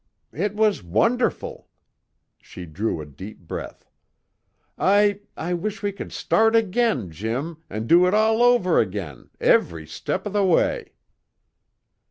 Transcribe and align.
"It 0.33 0.55
was 0.55 0.81
wonderful!" 0.83 1.67
She 2.41 2.65
drew 2.65 3.01
a 3.01 3.05
deep 3.05 3.37
breath. 3.37 3.87
"I 4.75 5.19
I 5.37 5.53
wish 5.53 5.83
we 5.83 5.91
could 5.91 6.11
start 6.11 6.55
again, 6.55 7.11
Jim, 7.11 7.57
and 7.69 7.87
do 7.87 8.07
it 8.07 8.13
all 8.15 8.41
over 8.41 8.79
again, 8.79 9.29
every 9.39 9.85
step 9.85 10.25
of 10.25 10.33
the 10.33 10.43
way!" 10.43 10.93